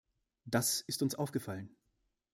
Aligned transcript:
Das 0.45 0.81
ist 0.81 1.03
uns 1.03 1.13
aufgefallen. 1.13 1.77